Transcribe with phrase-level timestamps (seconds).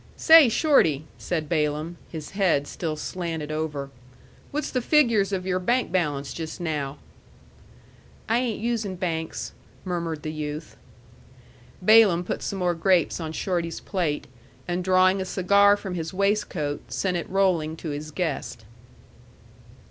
[0.17, 3.91] "Say, Shorty," said Balaam, his head still slanted over,
[4.49, 6.97] "what's the figures of your bank balance just now?"
[8.27, 9.53] "I ain't usin' banks,"
[9.85, 10.75] murmured the youth.
[11.83, 14.25] Balaam put some more grapes on Shorty's plate,
[14.67, 18.65] and drawing a cigar from his waistcoat, sent it rolling to his guest.